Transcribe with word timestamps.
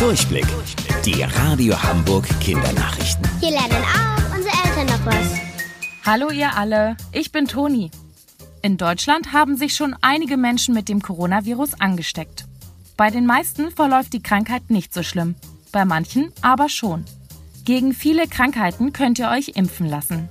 Durchblick. 0.00 0.46
Die 1.04 1.22
Radio 1.22 1.80
Hamburg 1.82 2.26
Kindernachrichten. 2.40 3.22
Hier 3.38 3.50
lernen 3.50 3.84
auch 3.84 4.34
unsere 4.34 4.54
Eltern 4.64 4.86
noch 4.86 5.04
was. 5.04 5.38
Hallo 6.06 6.30
ihr 6.30 6.56
alle, 6.56 6.96
ich 7.12 7.32
bin 7.32 7.46
Toni. 7.46 7.90
In 8.62 8.78
Deutschland 8.78 9.34
haben 9.34 9.58
sich 9.58 9.74
schon 9.74 9.94
einige 10.00 10.38
Menschen 10.38 10.72
mit 10.72 10.88
dem 10.88 11.02
Coronavirus 11.02 11.82
angesteckt. 11.82 12.46
Bei 12.96 13.10
den 13.10 13.26
meisten 13.26 13.70
verläuft 13.70 14.14
die 14.14 14.22
Krankheit 14.22 14.70
nicht 14.70 14.94
so 14.94 15.02
schlimm, 15.02 15.34
bei 15.70 15.84
manchen 15.84 16.32
aber 16.40 16.70
schon. 16.70 17.04
Gegen 17.66 17.92
viele 17.92 18.26
Krankheiten 18.26 18.94
könnt 18.94 19.18
ihr 19.18 19.28
euch 19.28 19.48
impfen 19.54 19.86
lassen. 19.86 20.30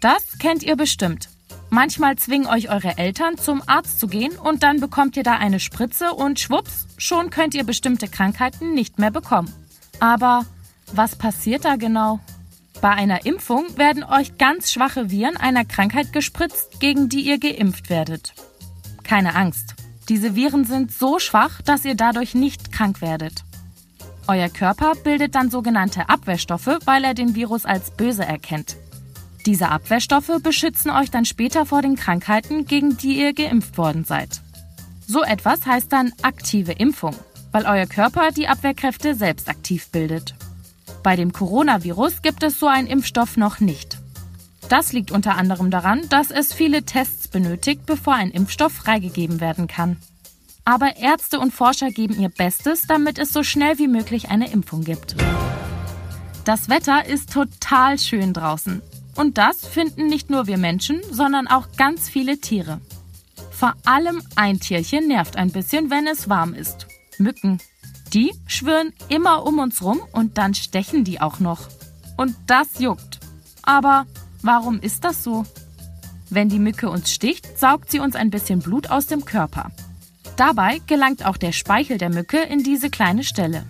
Das 0.00 0.38
kennt 0.38 0.62
ihr 0.62 0.76
bestimmt. 0.76 1.28
Manchmal 1.74 2.14
zwingen 2.14 2.46
euch 2.46 2.70
eure 2.70 2.98
Eltern 2.98 3.36
zum 3.36 3.60
Arzt 3.66 3.98
zu 3.98 4.06
gehen 4.06 4.38
und 4.38 4.62
dann 4.62 4.78
bekommt 4.78 5.16
ihr 5.16 5.24
da 5.24 5.32
eine 5.32 5.58
Spritze 5.58 6.12
und 6.12 6.38
schwupps, 6.38 6.86
schon 6.98 7.30
könnt 7.30 7.52
ihr 7.52 7.64
bestimmte 7.64 8.06
Krankheiten 8.06 8.74
nicht 8.74 9.00
mehr 9.00 9.10
bekommen. 9.10 9.52
Aber 9.98 10.46
was 10.92 11.16
passiert 11.16 11.64
da 11.64 11.74
genau? 11.74 12.20
Bei 12.80 12.90
einer 12.90 13.26
Impfung 13.26 13.76
werden 13.76 14.04
euch 14.04 14.38
ganz 14.38 14.70
schwache 14.70 15.10
Viren 15.10 15.36
einer 15.36 15.64
Krankheit 15.64 16.12
gespritzt, 16.12 16.78
gegen 16.78 17.08
die 17.08 17.22
ihr 17.22 17.40
geimpft 17.40 17.90
werdet. 17.90 18.34
Keine 19.02 19.34
Angst. 19.34 19.74
Diese 20.08 20.36
Viren 20.36 20.64
sind 20.64 20.92
so 20.92 21.18
schwach, 21.18 21.60
dass 21.60 21.84
ihr 21.84 21.96
dadurch 21.96 22.36
nicht 22.36 22.70
krank 22.70 23.00
werdet. 23.00 23.42
Euer 24.28 24.48
Körper 24.48 24.92
bildet 25.02 25.34
dann 25.34 25.50
sogenannte 25.50 26.08
Abwehrstoffe, 26.08 26.78
weil 26.84 27.02
er 27.02 27.14
den 27.14 27.34
Virus 27.34 27.64
als 27.64 27.90
böse 27.90 28.24
erkennt. 28.24 28.76
Diese 29.46 29.68
Abwehrstoffe 29.68 30.30
beschützen 30.42 30.90
euch 30.90 31.10
dann 31.10 31.26
später 31.26 31.66
vor 31.66 31.82
den 31.82 31.96
Krankheiten, 31.96 32.66
gegen 32.66 32.96
die 32.96 33.20
ihr 33.20 33.34
geimpft 33.34 33.76
worden 33.76 34.04
seid. 34.04 34.40
So 35.06 35.22
etwas 35.22 35.66
heißt 35.66 35.92
dann 35.92 36.12
aktive 36.22 36.72
Impfung, 36.72 37.14
weil 37.52 37.66
euer 37.66 37.86
Körper 37.86 38.30
die 38.30 38.48
Abwehrkräfte 38.48 39.14
selbst 39.14 39.50
aktiv 39.50 39.88
bildet. 39.90 40.34
Bei 41.02 41.14
dem 41.14 41.32
Coronavirus 41.32 42.22
gibt 42.22 42.42
es 42.42 42.58
so 42.58 42.66
einen 42.66 42.88
Impfstoff 42.88 43.36
noch 43.36 43.60
nicht. 43.60 43.98
Das 44.70 44.94
liegt 44.94 45.10
unter 45.10 45.36
anderem 45.36 45.70
daran, 45.70 46.08
dass 46.08 46.30
es 46.30 46.54
viele 46.54 46.84
Tests 46.84 47.28
benötigt, 47.28 47.84
bevor 47.84 48.14
ein 48.14 48.30
Impfstoff 48.30 48.72
freigegeben 48.72 49.40
werden 49.40 49.66
kann. 49.66 49.98
Aber 50.64 50.96
Ärzte 50.96 51.38
und 51.38 51.52
Forscher 51.52 51.90
geben 51.90 52.18
ihr 52.18 52.30
Bestes, 52.30 52.86
damit 52.88 53.18
es 53.18 53.34
so 53.34 53.42
schnell 53.42 53.78
wie 53.78 53.88
möglich 53.88 54.30
eine 54.30 54.50
Impfung 54.50 54.82
gibt. 54.82 55.14
Das 56.46 56.70
Wetter 56.70 57.04
ist 57.04 57.30
total 57.30 57.98
schön 57.98 58.32
draußen. 58.32 58.80
Und 59.14 59.38
das 59.38 59.66
finden 59.66 60.06
nicht 60.06 60.30
nur 60.30 60.46
wir 60.46 60.58
Menschen, 60.58 61.00
sondern 61.10 61.46
auch 61.46 61.68
ganz 61.76 62.08
viele 62.08 62.38
Tiere. 62.38 62.80
Vor 63.50 63.74
allem 63.84 64.22
ein 64.36 64.58
Tierchen 64.58 65.06
nervt 65.06 65.36
ein 65.36 65.52
bisschen, 65.52 65.90
wenn 65.90 66.06
es 66.06 66.28
warm 66.28 66.54
ist. 66.54 66.86
Mücken. 67.18 67.58
Die 68.12 68.32
schwirren 68.46 68.92
immer 69.08 69.46
um 69.46 69.58
uns 69.58 69.82
rum 69.82 70.00
und 70.12 70.38
dann 70.38 70.54
stechen 70.54 71.04
die 71.04 71.20
auch 71.20 71.40
noch. 71.40 71.68
Und 72.16 72.34
das 72.46 72.78
juckt. 72.78 73.20
Aber 73.62 74.06
warum 74.42 74.80
ist 74.80 75.04
das 75.04 75.24
so? 75.24 75.44
Wenn 76.30 76.48
die 76.48 76.58
Mücke 76.58 76.90
uns 76.90 77.12
sticht, 77.12 77.58
saugt 77.58 77.90
sie 77.90 78.00
uns 78.00 78.16
ein 78.16 78.30
bisschen 78.30 78.58
Blut 78.58 78.90
aus 78.90 79.06
dem 79.06 79.24
Körper. 79.24 79.70
Dabei 80.36 80.80
gelangt 80.86 81.24
auch 81.24 81.36
der 81.36 81.52
Speichel 81.52 81.98
der 81.98 82.10
Mücke 82.10 82.38
in 82.38 82.64
diese 82.64 82.90
kleine 82.90 83.22
Stelle. 83.22 83.64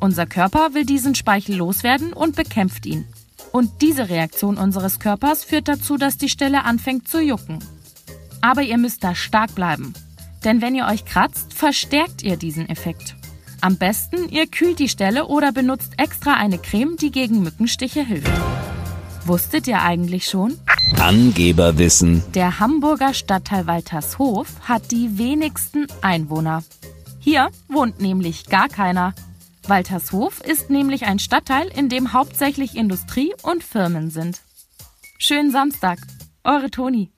Unser 0.00 0.26
Körper 0.26 0.74
will 0.74 0.84
diesen 0.84 1.16
Speichel 1.16 1.56
loswerden 1.56 2.12
und 2.12 2.36
bekämpft 2.36 2.86
ihn. 2.86 3.04
Und 3.52 3.82
diese 3.82 4.08
Reaktion 4.08 4.58
unseres 4.58 4.98
Körpers 4.98 5.44
führt 5.44 5.68
dazu, 5.68 5.96
dass 5.96 6.18
die 6.18 6.28
Stelle 6.28 6.64
anfängt 6.64 7.08
zu 7.08 7.20
jucken. 7.20 7.58
Aber 8.40 8.62
ihr 8.62 8.78
müsst 8.78 9.02
da 9.02 9.14
stark 9.14 9.54
bleiben. 9.54 9.94
Denn 10.44 10.62
wenn 10.62 10.74
ihr 10.74 10.86
euch 10.86 11.04
kratzt, 11.04 11.54
verstärkt 11.54 12.22
ihr 12.22 12.36
diesen 12.36 12.68
Effekt. 12.68 13.16
Am 13.60 13.76
besten, 13.76 14.28
ihr 14.28 14.46
kühlt 14.46 14.78
die 14.78 14.88
Stelle 14.88 15.26
oder 15.26 15.50
benutzt 15.50 15.94
extra 15.96 16.34
eine 16.34 16.58
Creme, 16.58 16.96
die 16.96 17.10
gegen 17.10 17.42
Mückenstiche 17.42 18.04
hilft. 18.04 18.30
Wusstet 19.24 19.66
ihr 19.66 19.82
eigentlich 19.82 20.26
schon? 20.26 20.56
Angeberwissen. 20.98 22.22
Der 22.34 22.60
Hamburger 22.60 23.12
Stadtteil 23.12 23.66
Waltershof 23.66 24.48
hat 24.62 24.90
die 24.92 25.18
wenigsten 25.18 25.86
Einwohner. 26.02 26.62
Hier 27.18 27.50
wohnt 27.68 28.00
nämlich 28.00 28.48
gar 28.48 28.68
keiner. 28.68 29.12
Waltershof 29.68 30.40
ist 30.40 30.70
nämlich 30.70 31.04
ein 31.04 31.18
Stadtteil, 31.18 31.68
in 31.68 31.88
dem 31.88 32.12
hauptsächlich 32.12 32.76
Industrie 32.76 33.34
und 33.42 33.62
Firmen 33.62 34.10
sind. 34.10 34.40
Schönen 35.18 35.50
Samstag, 35.50 35.98
eure 36.44 36.70
Toni. 36.70 37.10